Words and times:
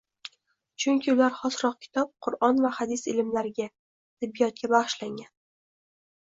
Chunki 0.83 1.11
ular 1.13 1.35
xosroq 1.41 1.75
kitob, 1.83 2.09
Qur’on 2.29 2.65
va 2.65 2.73
hadis 2.79 3.05
ilmlariga, 3.15 3.69
tibbiyotga 4.23 4.73
bag‘ishlangan. 4.77 5.33